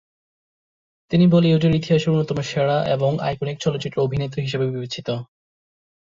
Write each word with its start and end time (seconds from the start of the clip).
তিনি 1.11 1.25
বলিউডের 1.27 1.73
ইতিহাসের 1.75 2.11
অন্যতম 2.13 2.37
সেরা 2.49 2.77
এবং 2.95 3.11
আইকনিক 3.27 3.57
চলচ্চিত্র 3.59 3.97
অভিনেত্রী 4.01 4.39
হিসাবে 4.41 4.65
বিবেচিত। 4.67 5.07